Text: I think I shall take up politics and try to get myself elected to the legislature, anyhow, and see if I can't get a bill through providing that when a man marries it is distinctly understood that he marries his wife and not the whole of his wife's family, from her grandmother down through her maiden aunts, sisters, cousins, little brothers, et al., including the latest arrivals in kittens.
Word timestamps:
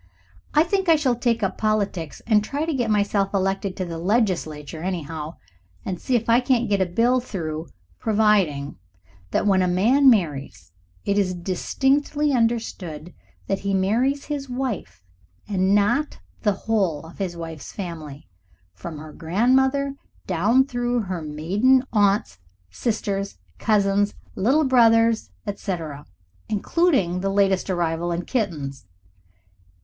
I 0.55 0.63
think 0.63 0.89
I 0.89 0.95
shall 0.95 1.13
take 1.15 1.43
up 1.43 1.59
politics 1.59 2.23
and 2.25 2.43
try 2.43 2.65
to 2.65 2.73
get 2.73 2.89
myself 2.89 3.35
elected 3.35 3.77
to 3.77 3.85
the 3.85 3.99
legislature, 3.99 4.81
anyhow, 4.81 5.35
and 5.85 6.01
see 6.01 6.15
if 6.15 6.27
I 6.27 6.39
can't 6.39 6.67
get 6.67 6.81
a 6.81 6.87
bill 6.87 7.19
through 7.19 7.67
providing 7.99 8.77
that 9.29 9.45
when 9.45 9.61
a 9.61 9.67
man 9.67 10.09
marries 10.09 10.71
it 11.05 11.19
is 11.19 11.35
distinctly 11.35 12.31
understood 12.31 13.13
that 13.45 13.59
he 13.59 13.75
marries 13.75 14.25
his 14.25 14.49
wife 14.49 15.03
and 15.47 15.75
not 15.75 16.17
the 16.41 16.53
whole 16.65 17.05
of 17.05 17.19
his 17.19 17.37
wife's 17.37 17.71
family, 17.71 18.27
from 18.73 18.97
her 18.97 19.13
grandmother 19.13 19.93
down 20.25 20.65
through 20.65 21.01
her 21.01 21.21
maiden 21.21 21.83
aunts, 21.93 22.39
sisters, 22.71 23.37
cousins, 23.59 24.15
little 24.33 24.63
brothers, 24.65 25.29
et 25.45 25.69
al., 25.69 26.05
including 26.49 27.19
the 27.19 27.29
latest 27.29 27.69
arrivals 27.69 28.15
in 28.15 28.25
kittens. 28.25 28.87